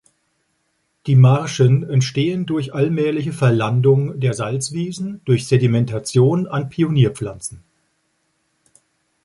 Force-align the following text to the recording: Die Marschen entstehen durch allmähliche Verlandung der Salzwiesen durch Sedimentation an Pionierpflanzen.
Die 1.05 1.15
Marschen 1.15 1.87
entstehen 1.87 2.47
durch 2.47 2.73
allmähliche 2.73 3.33
Verlandung 3.33 4.19
der 4.19 4.33
Salzwiesen 4.33 5.21
durch 5.25 5.45
Sedimentation 5.47 6.47
an 6.47 6.69
Pionierpflanzen. 6.69 7.61